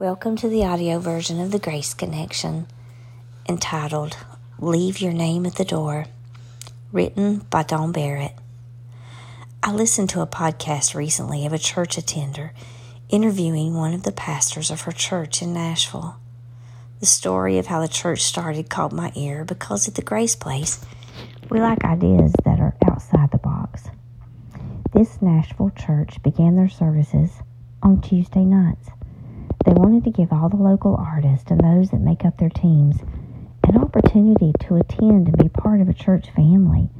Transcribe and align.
Welcome 0.00 0.34
to 0.38 0.48
the 0.48 0.64
audio 0.64 0.98
version 0.98 1.38
of 1.38 1.52
the 1.52 1.60
Grace 1.60 1.94
Connection 1.94 2.66
entitled 3.48 4.16
Leave 4.58 5.00
Your 5.00 5.12
Name 5.12 5.46
at 5.46 5.54
the 5.54 5.64
Door, 5.64 6.06
written 6.90 7.46
by 7.48 7.62
Don 7.62 7.92
Barrett. 7.92 8.32
I 9.62 9.72
listened 9.72 10.10
to 10.10 10.20
a 10.20 10.26
podcast 10.26 10.96
recently 10.96 11.46
of 11.46 11.52
a 11.52 11.58
church 11.58 11.96
attender 11.96 12.52
interviewing 13.08 13.74
one 13.74 13.94
of 13.94 14.02
the 14.02 14.10
pastors 14.10 14.72
of 14.72 14.80
her 14.80 14.90
church 14.90 15.40
in 15.40 15.54
Nashville. 15.54 16.16
The 16.98 17.06
story 17.06 17.58
of 17.58 17.66
how 17.66 17.80
the 17.80 17.86
church 17.86 18.22
started 18.22 18.68
caught 18.68 18.90
my 18.90 19.12
ear 19.14 19.44
because 19.44 19.86
at 19.86 19.94
the 19.94 20.02
Grace 20.02 20.34
Place, 20.34 20.84
we 21.50 21.60
like 21.60 21.84
ideas 21.84 22.32
that 22.44 22.58
are 22.58 22.74
outside 22.90 23.30
the 23.30 23.38
box. 23.38 23.84
This 24.92 25.22
Nashville 25.22 25.70
church 25.70 26.20
began 26.24 26.56
their 26.56 26.68
services 26.68 27.30
on 27.80 28.00
Tuesday 28.00 28.44
nights. 28.44 28.88
They 29.64 29.72
wanted 29.72 30.04
to 30.04 30.10
give 30.10 30.30
all 30.30 30.50
the 30.50 30.56
local 30.56 30.94
artists 30.96 31.50
and 31.50 31.60
those 31.60 31.90
that 31.90 32.00
make 32.00 32.24
up 32.24 32.36
their 32.36 32.50
teams 32.50 33.02
an 33.66 33.78
opportunity 33.78 34.52
to 34.60 34.76
attend 34.76 35.28
and 35.28 35.38
be 35.38 35.48
part 35.48 35.80
of 35.80 35.88
a 35.88 35.94
church 35.94 36.30
family. 36.30 36.90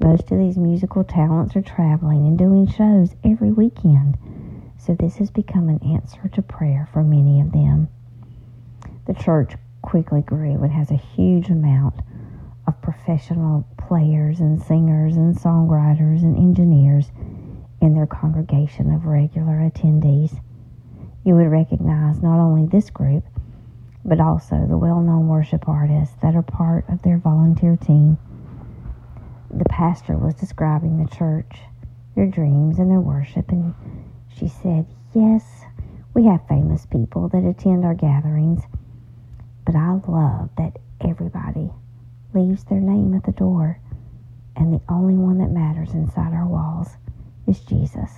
Most 0.00 0.30
of 0.32 0.38
these 0.38 0.56
musical 0.56 1.04
talents 1.04 1.54
are 1.56 1.62
traveling 1.62 2.26
and 2.26 2.38
doing 2.38 2.66
shows 2.66 3.14
every 3.22 3.52
weekend, 3.52 4.16
so 4.78 4.94
this 4.94 5.16
has 5.16 5.30
become 5.30 5.68
an 5.68 5.82
answer 5.84 6.26
to 6.28 6.40
prayer 6.40 6.88
for 6.90 7.04
many 7.04 7.40
of 7.40 7.52
them. 7.52 7.88
The 9.06 9.14
church 9.14 9.54
quickly 9.82 10.22
grew 10.22 10.62
and 10.62 10.72
has 10.72 10.90
a 10.90 10.96
huge 10.96 11.50
amount 11.50 11.96
of 12.66 12.80
professional 12.80 13.66
players 13.76 14.40
and 14.40 14.60
singers 14.62 15.16
and 15.16 15.36
songwriters 15.36 16.22
and 16.22 16.34
engineers 16.36 17.12
in 17.82 17.92
their 17.94 18.06
congregation 18.06 18.90
of 18.90 19.04
regular 19.04 19.58
attendees 19.58 20.40
you 21.24 21.34
would 21.34 21.50
recognize 21.50 22.22
not 22.22 22.38
only 22.38 22.66
this 22.66 22.90
group, 22.90 23.24
but 24.04 24.20
also 24.20 24.66
the 24.68 24.76
well 24.76 25.00
known 25.00 25.28
worship 25.28 25.66
artists 25.66 26.14
that 26.22 26.36
are 26.36 26.42
part 26.42 26.84
of 26.88 27.02
their 27.02 27.18
volunteer 27.18 27.76
team. 27.76 28.18
The 29.50 29.64
pastor 29.64 30.16
was 30.16 30.34
describing 30.34 30.98
the 31.02 31.16
church, 31.16 31.56
their 32.14 32.26
dreams, 32.26 32.78
and 32.78 32.90
their 32.90 33.00
worship, 33.00 33.50
and 33.50 33.74
she 34.36 34.48
said, 34.48 34.86
Yes, 35.14 35.64
we 36.12 36.26
have 36.26 36.46
famous 36.48 36.86
people 36.86 37.28
that 37.28 37.44
attend 37.44 37.84
our 37.84 37.94
gatherings, 37.94 38.62
but 39.64 39.74
I 39.74 39.92
love 40.06 40.50
that 40.58 40.78
everybody 41.00 41.70
leaves 42.34 42.64
their 42.64 42.80
name 42.80 43.14
at 43.14 43.24
the 43.24 43.32
door, 43.32 43.80
and 44.56 44.74
the 44.74 44.80
only 44.88 45.14
one 45.14 45.38
that 45.38 45.50
matters 45.50 45.94
inside 45.94 46.34
our 46.34 46.46
walls 46.46 46.96
is 47.46 47.60
Jesus. 47.60 48.10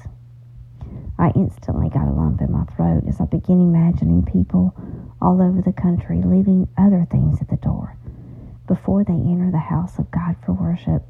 I 1.18 1.30
instantly 1.34 1.88
got 1.88 2.08
a 2.08 2.12
lump 2.12 2.40
in 2.42 2.52
my 2.52 2.64
throat 2.76 3.04
as 3.08 3.20
I 3.20 3.24
began 3.24 3.60
imagining 3.60 4.22
people 4.24 4.74
all 5.20 5.40
over 5.40 5.62
the 5.62 5.72
country 5.72 6.20
leaving 6.22 6.68
other 6.76 7.06
things 7.10 7.40
at 7.40 7.48
the 7.48 7.56
door 7.56 7.96
before 8.66 9.04
they 9.04 9.12
enter 9.14 9.50
the 9.50 9.58
house 9.58 9.98
of 9.98 10.10
God 10.10 10.36
for 10.44 10.52
worship. 10.52 11.02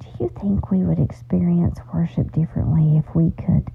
Do 0.00 0.06
you 0.24 0.30
think 0.40 0.70
we 0.70 0.82
would 0.82 0.98
experience 0.98 1.78
worship 1.92 2.32
differently 2.32 2.96
if 2.96 3.14
we 3.14 3.30
could 3.32 3.70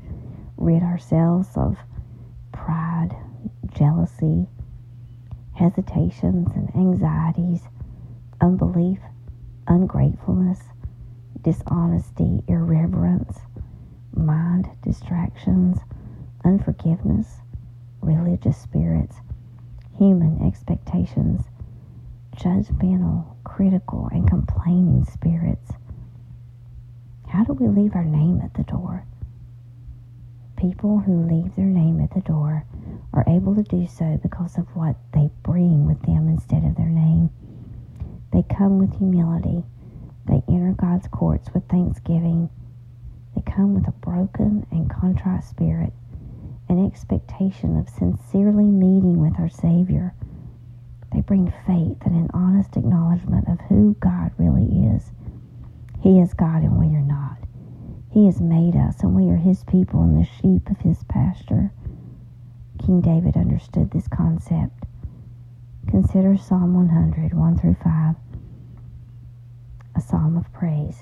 rid 0.57 0.83
ourselves 0.83 1.49
of 1.55 1.77
pride, 2.51 3.15
jealousy, 3.73 4.47
hesitations, 5.53 6.49
and 6.55 6.69
anxieties, 6.75 7.61
unbelief, 8.41 8.99
ungratefulness, 9.67 10.59
dishonesty, 11.41 12.43
irreverence? 12.47 13.39
Mind 14.15 14.69
distractions, 14.83 15.79
unforgiveness, 16.43 17.41
religious 18.01 18.57
spirits, 18.57 19.17
human 19.97 20.41
expectations, 20.45 21.43
judgmental, 22.35 23.35
critical, 23.43 24.09
and 24.11 24.27
complaining 24.27 25.05
spirits. 25.05 25.71
How 27.27 27.43
do 27.43 27.53
we 27.53 27.67
leave 27.67 27.95
our 27.95 28.03
name 28.03 28.41
at 28.41 28.53
the 28.55 28.63
door? 28.63 29.05
People 30.57 30.99
who 30.99 31.23
leave 31.25 31.55
their 31.55 31.65
name 31.65 32.01
at 32.01 32.11
the 32.13 32.21
door 32.21 32.65
are 33.13 33.25
able 33.27 33.55
to 33.55 33.63
do 33.63 33.87
so 33.87 34.19
because 34.21 34.57
of 34.57 34.67
what 34.75 34.95
they 35.13 35.29
bring 35.43 35.85
with 35.87 36.01
them 36.03 36.27
instead 36.27 36.63
of 36.63 36.75
their 36.75 36.89
name. 36.89 37.29
They 38.31 38.43
come 38.43 38.79
with 38.79 38.97
humility. 38.97 39.63
They 40.25 40.43
enter 40.47 40.73
God's 40.73 41.07
courts 41.07 41.49
with 41.53 41.67
thanksgiving 41.67 42.49
they 43.35 43.41
come 43.41 43.73
with 43.73 43.87
a 43.87 43.91
broken 43.91 44.65
and 44.71 44.89
contrite 44.89 45.43
spirit, 45.43 45.93
an 46.69 46.85
expectation 46.85 47.77
of 47.77 47.89
sincerely 47.89 48.65
meeting 48.65 49.19
with 49.21 49.39
our 49.39 49.49
Savior. 49.49 50.13
They 51.13 51.21
bring 51.21 51.51
faith 51.65 51.97
and 52.05 52.15
an 52.15 52.29
honest 52.33 52.77
acknowledgement 52.77 53.47
of 53.47 53.59
who 53.61 53.95
God 53.99 54.31
really 54.37 54.85
is. 54.95 55.11
He 56.01 56.19
is 56.19 56.33
God 56.33 56.63
and 56.63 56.79
we 56.79 56.95
are 56.95 57.01
not. 57.01 57.37
He 58.11 58.25
has 58.25 58.41
made 58.41 58.75
us 58.75 59.01
and 59.01 59.15
we 59.15 59.29
are 59.29 59.37
His 59.37 59.63
people 59.65 60.01
and 60.03 60.17
the 60.17 60.25
sheep 60.41 60.69
of 60.69 60.79
His 60.79 61.03
pasture. 61.05 61.71
King 62.79 63.01
David 63.01 63.37
understood 63.37 63.91
this 63.91 64.07
concept. 64.07 64.85
Consider 65.87 66.37
Psalm 66.37 66.73
100, 66.73 67.33
1 67.33 67.57
through 67.57 67.75
5, 67.83 68.15
a 69.95 70.01
psalm 70.01 70.37
of 70.37 70.51
praise. 70.53 71.01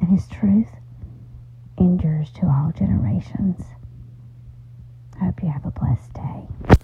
and 0.00 0.10
his 0.10 0.26
truth 0.28 0.68
endures 1.78 2.30
to 2.32 2.46
all 2.46 2.72
generations. 2.76 3.62
I 5.20 5.26
hope 5.26 5.42
you 5.42 5.50
have 5.50 5.64
a 5.64 5.70
blessed 5.70 6.12
day. 6.12 6.75